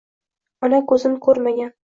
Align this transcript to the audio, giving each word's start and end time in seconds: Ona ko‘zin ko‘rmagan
Ona 0.69 0.81
ko‘zin 0.93 1.21
ko‘rmagan 1.29 1.75